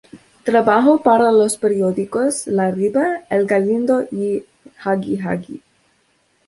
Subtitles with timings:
[0.43, 4.43] Trabajó para los periódicos "La Ribera", "El Galindo" y
[4.79, 5.61] "Jagi-Jagi".